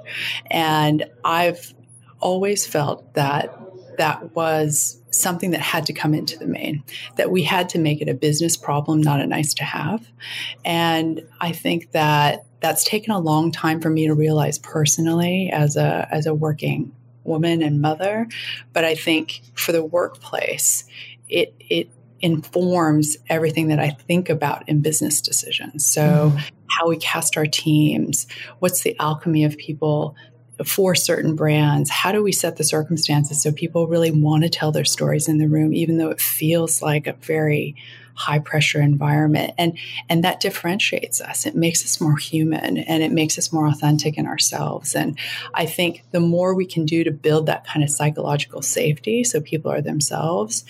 [0.49, 1.73] And I've
[2.19, 3.53] always felt that
[3.97, 6.83] that was something that had to come into the main,
[7.15, 10.05] that we had to make it a business problem, not a nice to have.
[10.63, 15.77] And I think that that's taken a long time for me to realize personally as
[15.77, 16.91] a as a working
[17.25, 18.27] woman and mother.
[18.73, 20.83] But I think for the workplace,
[21.27, 21.89] it it
[22.21, 25.85] informs everything that I think about in business decisions.
[25.85, 26.51] So, mm.
[26.69, 28.27] how we cast our teams,
[28.59, 30.15] what's the alchemy of people
[30.65, 31.89] for certain brands?
[31.89, 35.37] How do we set the circumstances so people really want to tell their stories in
[35.37, 37.75] the room, even though it feels like a very
[38.15, 39.77] high pressure environment and
[40.09, 44.17] and that differentiates us it makes us more human and it makes us more authentic
[44.17, 45.17] in ourselves and
[45.53, 49.39] i think the more we can do to build that kind of psychological safety so
[49.41, 50.65] people are themselves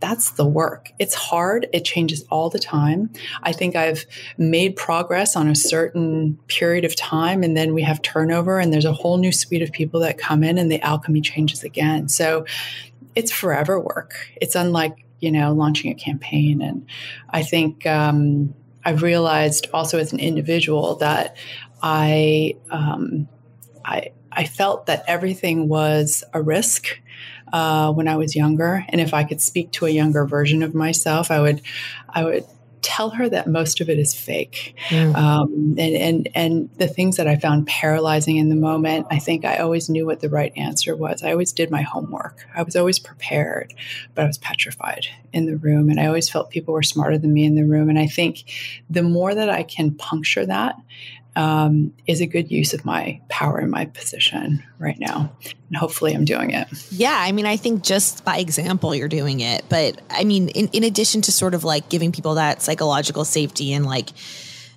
[0.00, 0.92] that's the work.
[0.98, 1.68] It's hard.
[1.72, 3.10] It changes all the time.
[3.42, 4.06] I think I've
[4.38, 8.86] made progress on a certain period of time, and then we have turnover, and there's
[8.86, 12.08] a whole new suite of people that come in, and the alchemy changes again.
[12.08, 12.46] So
[13.14, 14.14] it's forever work.
[14.40, 16.62] It's unlike, you know, launching a campaign.
[16.62, 16.86] And
[17.28, 18.54] I think um,
[18.84, 21.36] I've realized also as an individual that
[21.82, 23.28] I, um,
[23.84, 27.00] I, I felt that everything was a risk
[27.52, 30.72] uh, when I was younger, and if I could speak to a younger version of
[30.72, 31.62] myself, I would,
[32.08, 32.46] I would
[32.82, 34.74] tell her that most of it is fake.
[34.88, 35.14] Mm.
[35.14, 39.44] Um, and, and, and the things that I found paralyzing in the moment, I think
[39.44, 41.22] I always knew what the right answer was.
[41.22, 42.46] I always did my homework.
[42.54, 43.74] I was always prepared,
[44.14, 45.90] but I was petrified in the room.
[45.90, 47.88] And I always felt people were smarter than me in the room.
[47.88, 48.44] And I think
[48.88, 50.76] the more that I can puncture that
[51.36, 55.32] um, is a good use of my power and my position right now.
[55.68, 56.66] And hopefully I'm doing it.
[56.90, 57.16] Yeah.
[57.16, 59.64] I mean, I think just by example, you're doing it.
[59.68, 63.72] But I mean, in, in addition to sort of like giving people that psychological safety
[63.72, 64.10] and like,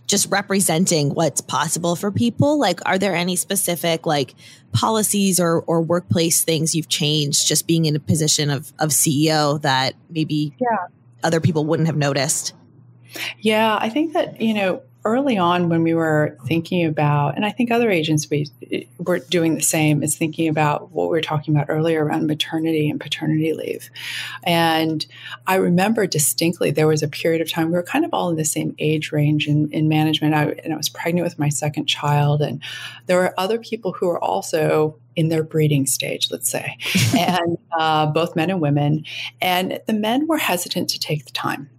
[0.05, 4.35] just representing what's possible for people like are there any specific like
[4.73, 9.61] policies or or workplace things you've changed just being in a position of of ceo
[9.61, 10.87] that maybe yeah.
[11.23, 12.53] other people wouldn't have noticed
[13.39, 17.51] yeah i think that you know early on when we were thinking about, and I
[17.51, 18.47] think other agents we,
[18.97, 22.89] were doing the same, is thinking about what we were talking about earlier around maternity
[22.89, 23.89] and paternity leave.
[24.43, 25.05] And
[25.45, 28.37] I remember distinctly there was a period of time we were kind of all in
[28.37, 30.33] the same age range in, in management.
[30.33, 32.61] I, and I was pregnant with my second child, and
[33.07, 36.77] there were other people who were also in their breeding stage, let's say,
[37.17, 39.03] and uh, both men and women.
[39.41, 41.69] And the men were hesitant to take the time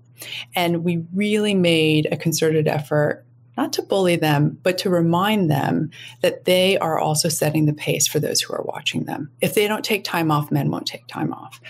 [0.55, 3.25] and we really made a concerted effort
[3.57, 5.91] not to bully them, but to remind them
[6.23, 9.31] that they are also setting the pace for those who are watching them.
[9.41, 11.61] If they don't take time off, men won't take time off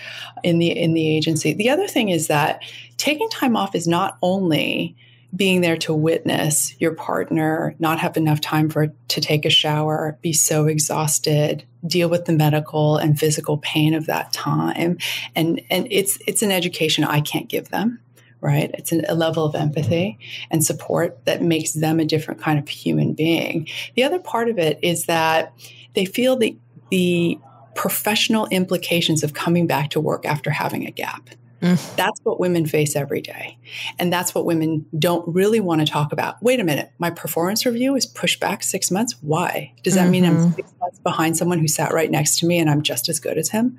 [0.42, 1.52] in the in the agency.
[1.52, 2.62] The other thing is that
[2.96, 4.96] taking time off is not only
[5.34, 10.16] being there to witness your partner not have enough time for to take a shower,
[10.22, 14.96] be so exhausted, deal with the medical and physical pain of that time.
[15.34, 18.00] And and it's it's an education I can't give them
[18.44, 18.70] right?
[18.74, 20.18] It's an, a level of empathy
[20.50, 23.66] and support that makes them a different kind of human being.
[23.96, 25.54] The other part of it is that
[25.94, 26.56] they feel the
[26.90, 27.38] the
[27.74, 31.30] professional implications of coming back to work after having a gap.
[31.64, 31.96] Mm.
[31.96, 33.56] That's what women face every day.
[33.98, 36.42] And that's what women don't really want to talk about.
[36.42, 39.14] Wait a minute, my performance review is pushed back six months.
[39.22, 39.72] Why?
[39.82, 40.10] Does that mm-hmm.
[40.10, 40.52] mean I'm mm-hmm.
[40.52, 43.38] six months behind someone who sat right next to me and I'm just as good
[43.38, 43.78] as him?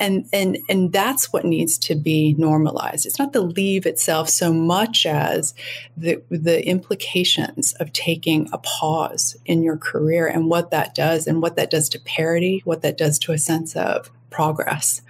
[0.00, 3.06] And and and that's what needs to be normalized.
[3.06, 5.54] It's not the leave itself so much as
[5.96, 11.40] the the implications of taking a pause in your career and what that does and
[11.40, 15.02] what that does to parity, what that does to a sense of progress.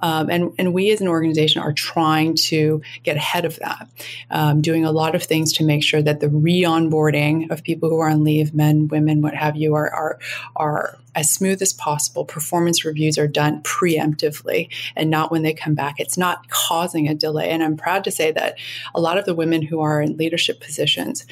[0.00, 3.88] Um, and, and we as an organization are trying to get ahead of that,
[4.30, 7.88] um, doing a lot of things to make sure that the re onboarding of people
[7.88, 10.18] who are on leave, men, women, what have you, are, are,
[10.56, 12.24] are as smooth as possible.
[12.24, 15.94] Performance reviews are done preemptively and not when they come back.
[15.98, 17.50] It's not causing a delay.
[17.50, 18.58] And I'm proud to say that
[18.94, 21.26] a lot of the women who are in leadership positions,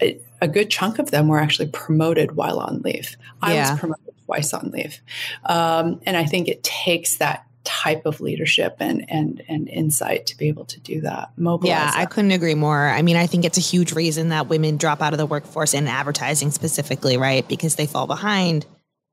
[0.00, 3.16] a, good chunk of them were actually promoted while on leave.
[3.42, 3.70] I yeah.
[3.72, 5.00] was promoted twice on leave.
[5.44, 10.36] Um, and I think it takes that type of leadership and and and insight to
[10.38, 11.98] be able to do that mobilize yeah that.
[11.98, 12.88] i couldn't agree more.
[12.88, 15.74] I mean i think it's a huge reason that women drop out of the workforce
[15.74, 17.46] in advertising specifically right?
[17.46, 18.64] Because they fall behind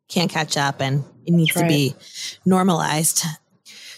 [0.08, 1.64] can't catch up and it needs right.
[1.64, 1.94] to be
[2.46, 3.24] normalized.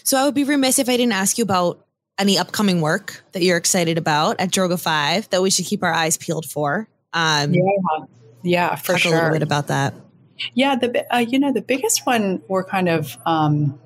[0.02, 1.86] So i would be remiss if i didn't ask you about
[2.18, 6.16] any upcoming work that you're excited about at Droga5 that we should keep our eyes
[6.18, 6.88] peeled for.
[7.12, 7.62] Um yeah.
[8.42, 9.94] Yeah for talk sure a little bit about that
[10.54, 13.78] yeah, the uh, you know the biggest one we're kind of um,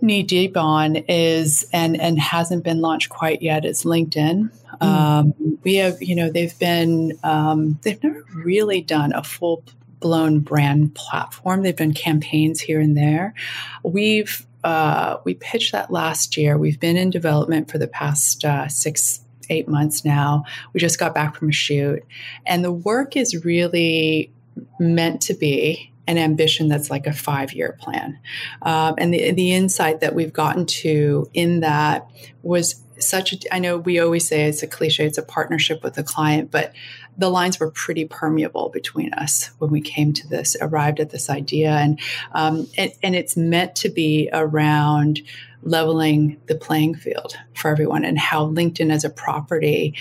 [0.00, 4.50] knee deep on is and and hasn't been launched quite yet is LinkedIn.
[4.80, 4.86] Mm.
[4.86, 9.64] Um, we have you know they've been um, they've never really done a full
[10.00, 11.62] blown brand platform.
[11.62, 13.34] They've done campaigns here and there.
[13.82, 16.56] We've uh, we pitched that last year.
[16.58, 19.20] We've been in development for the past uh, six
[19.50, 20.44] eight months now.
[20.72, 22.02] We just got back from a shoot,
[22.46, 24.30] and the work is really
[24.78, 28.18] meant to be an ambition that's like a five year plan.
[28.62, 32.10] Um, and the, the insight that we've gotten to in that
[32.42, 35.94] was such a, I know we always say it's a cliche, it's a partnership with
[35.94, 36.72] the client, but
[37.16, 41.30] the lines were pretty permeable between us when we came to this, arrived at this
[41.30, 41.70] idea.
[41.70, 42.00] And,
[42.32, 45.20] um, and, and it's meant to be around
[45.62, 49.94] leveling the playing field for everyone and how LinkedIn as a property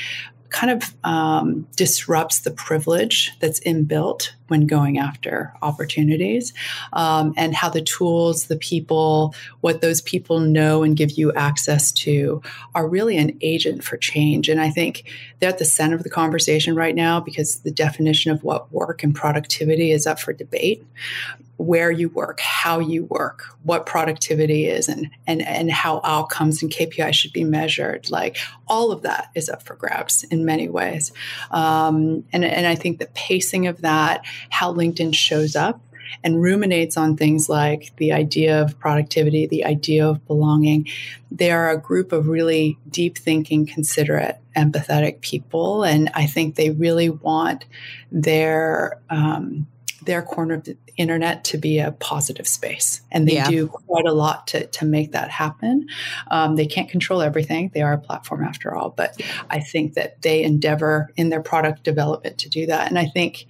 [0.54, 6.54] kind of um, disrupts the privilege that's inbuilt when going after opportunities
[6.94, 11.92] um, and how the tools, the people, what those people know and give you access
[11.92, 12.40] to
[12.76, 14.48] are really an agent for change.
[14.48, 18.32] And I think they're at the center of the conversation right now because the definition
[18.32, 20.86] of what work and productivity is up for debate
[21.64, 26.72] where you work, how you work, what productivity is, and and and how outcomes and
[26.72, 28.10] KPIs should be measured.
[28.10, 28.38] Like
[28.68, 31.12] all of that is up for grabs in many ways.
[31.52, 35.82] Um, and and I think the pacing of that, how LinkedIn shows up
[36.24, 40.88] and ruminates on things like the idea of productivity, the idea of belonging.
[41.32, 46.70] They are a group of really deep thinking, considerate, empathetic people, and I think they
[46.70, 47.66] really want
[48.12, 49.68] their um,
[50.06, 53.02] their corner of the internet to be a positive space.
[53.12, 53.50] And they yeah.
[53.50, 55.88] do quite a lot to, to make that happen.
[56.30, 57.72] Um, they can't control everything.
[57.74, 58.90] They are a platform after all.
[58.90, 62.88] But I think that they endeavor in their product development to do that.
[62.88, 63.48] And I think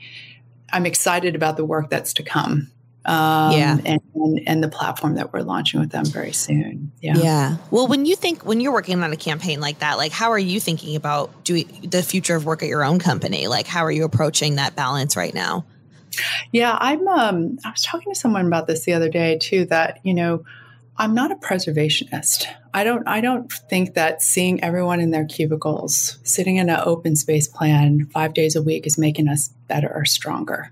[0.72, 2.72] I'm excited about the work that's to come.
[3.06, 3.78] Um, yeah.
[3.84, 6.94] And, and, and, the platform that we're launching with them very soon.
[7.02, 7.18] Yeah.
[7.18, 7.58] Yeah.
[7.70, 10.40] Well, when you think, when you're working on a campaign like that, like how are
[10.40, 13.48] you thinking about doing the future of work at your own company?
[13.48, 15.66] Like how are you approaching that balance right now?
[16.52, 17.08] Yeah, I'm.
[17.08, 19.66] Um, I was talking to someone about this the other day too.
[19.66, 20.46] That you know,
[20.98, 22.46] I'm not a preservationist.
[22.74, 23.08] I don't.
[23.08, 28.06] I don't think that seeing everyone in their cubicles, sitting in an open space plan
[28.08, 30.72] five days a week, is making us better or stronger.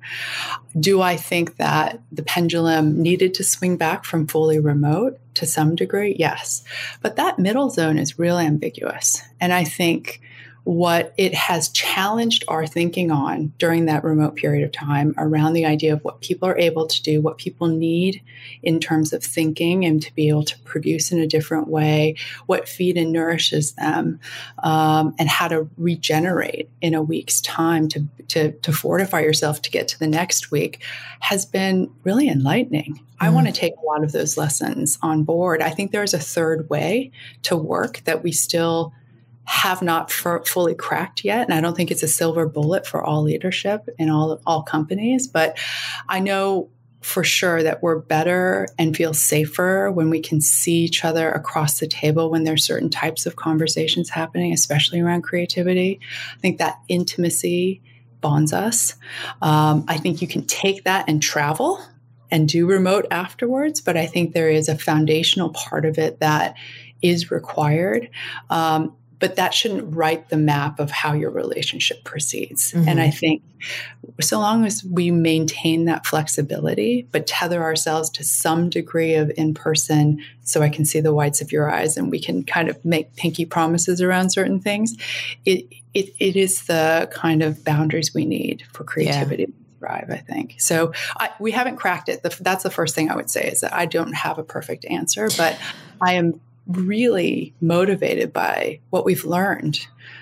[0.79, 5.75] Do I think that the pendulum needed to swing back from fully remote to some
[5.75, 6.15] degree?
[6.17, 6.63] Yes,
[7.01, 10.21] but that middle zone is real ambiguous, and I think
[10.63, 15.65] what it has challenged our thinking on during that remote period of time around the
[15.65, 18.21] idea of what people are able to do, what people need
[18.61, 22.69] in terms of thinking and to be able to produce in a different way, what
[22.69, 24.19] feed and nourishes them,
[24.61, 29.71] um, and how to regenerate in a week's time to, to, to fortify yourself to
[29.71, 30.83] get to the next week
[31.21, 32.99] has been really enlightening.
[33.19, 33.55] I want to mm.
[33.55, 35.61] take a lot of those lessons on board.
[35.61, 37.11] I think there's a third way
[37.43, 38.93] to work that we still
[39.45, 43.23] have not fully cracked yet and i don't think it's a silver bullet for all
[43.23, 45.57] leadership in all all companies but
[46.07, 46.69] i know
[47.01, 51.79] for sure that we're better and feel safer when we can see each other across
[51.79, 55.99] the table when there's certain types of conversations happening especially around creativity.
[56.35, 57.81] I think that intimacy
[58.21, 58.95] bonds us.
[59.41, 61.83] Um, i think you can take that and travel
[62.29, 66.55] and do remote afterwards but i think there is a foundational part of it that
[67.01, 68.09] is required.
[68.49, 72.73] Um, but that shouldn't write the map of how your relationship proceeds.
[72.73, 72.89] Mm-hmm.
[72.89, 73.43] And I think
[74.19, 79.53] so long as we maintain that flexibility, but tether ourselves to some degree of in
[79.53, 82.83] person so I can see the whites of your eyes and we can kind of
[82.83, 84.97] make pinky promises around certain things,
[85.45, 89.43] it, it, it is the kind of boundaries we need for creativity.
[89.43, 90.57] Yeah thrive, I think.
[90.59, 92.21] So I, we haven't cracked it.
[92.21, 94.85] The, that's the first thing I would say is that I don't have a perfect
[94.85, 95.57] answer, but
[95.99, 99.79] I am really motivated by what we've learned.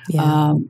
[0.07, 0.23] Yeah.
[0.23, 0.69] Um,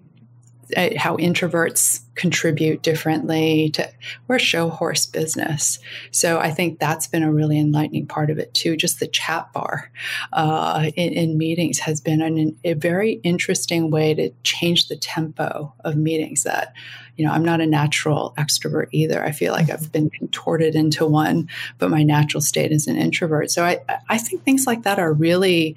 [0.76, 3.90] eh, how introverts contribute differently to
[4.28, 5.80] we're a show horse business
[6.12, 9.52] so i think that's been a really enlightening part of it too just the chat
[9.54, 9.90] bar
[10.34, 15.74] uh, in, in, meetings has been an, a very interesting way to change the tempo
[15.86, 16.74] of meetings that
[17.16, 19.84] you know i'm not a natural extrovert either i feel like mm-hmm.
[19.84, 21.48] i've been contorted into one
[21.78, 25.14] but my natural state is an introvert so i i think things like that are
[25.14, 25.76] really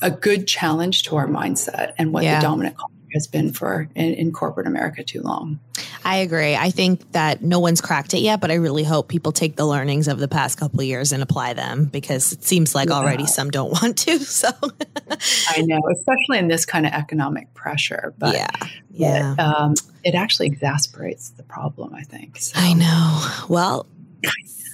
[0.00, 2.38] a good challenge to our mindset and what yeah.
[2.38, 5.58] the dominant culture has been for in, in, corporate America too long.
[6.04, 6.54] I agree.
[6.56, 9.66] I think that no one's cracked it yet, but I really hope people take the
[9.66, 12.96] learnings of the past couple of years and apply them because it seems like yeah.
[12.96, 14.18] already some don't want to.
[14.18, 14.48] So
[15.48, 18.14] I know, especially in this kind of economic pressure.
[18.18, 18.48] But yeah,
[18.90, 21.94] yeah, um, it actually exasperates the problem.
[21.94, 22.38] I think.
[22.38, 22.52] So.
[22.56, 23.46] I know.
[23.48, 23.86] Well.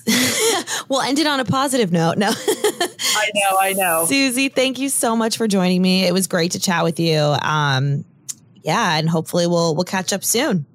[0.89, 2.17] we'll end it on a positive note.
[2.17, 2.31] No.
[2.31, 4.07] I know, I know.
[4.07, 6.07] Susie, thank you so much for joining me.
[6.07, 7.19] It was great to chat with you.
[7.19, 8.05] Um,
[8.69, 10.67] yeah, and hopefully we'll we'll catch up soon.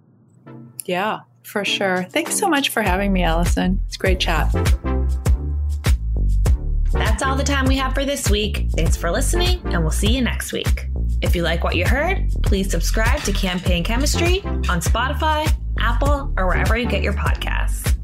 [0.86, 2.06] Yeah, for sure.
[2.10, 3.80] Thanks so much for having me, Allison.
[3.86, 4.52] It's great chat.
[6.92, 8.66] That's all the time we have for this week.
[8.76, 10.88] Thanks for listening, and we'll see you next week.
[11.22, 16.48] If you like what you heard, please subscribe to Campaign Chemistry on Spotify, Apple, or
[16.48, 17.96] wherever you get your podcasts.